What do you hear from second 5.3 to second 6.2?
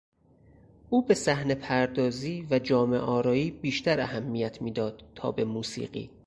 به موسیقی.